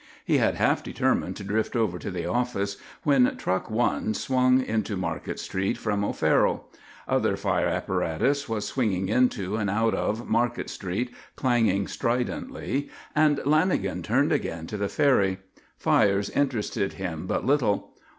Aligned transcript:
He 0.25 0.39
had 0.39 0.55
half 0.55 0.81
determined 0.81 1.35
to 1.35 1.43
drift 1.43 1.75
over 1.75 1.99
to 1.99 2.09
the 2.09 2.25
office, 2.25 2.77
when 3.03 3.37
Truck 3.37 3.69
One 3.69 4.15
swung 4.15 4.59
into 4.65 4.97
Market 4.97 5.39
Street 5.39 5.77
from 5.77 6.03
O'Farrell. 6.03 6.67
Other 7.07 7.37
fire 7.37 7.67
apparatus 7.67 8.49
was 8.49 8.65
swinging 8.65 9.09
into 9.09 9.57
and 9.57 9.69
out 9.69 9.93
of 9.93 10.27
Market 10.27 10.71
Street, 10.71 11.11
clanging 11.35 11.87
stridently, 11.87 12.89
and 13.15 13.37
Lanagan 13.45 14.01
turned 14.03 14.31
again 14.31 14.65
to 14.65 14.77
the 14.77 14.89
ferry. 14.89 15.37
Fires 15.77 16.31
interested 16.31 16.93
him 16.93 17.27
but 17.27 17.45
little. 17.45 17.95